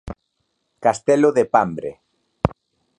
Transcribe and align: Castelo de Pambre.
Castelo 0.85 1.29
de 1.37 1.45
Pambre. 1.45 1.91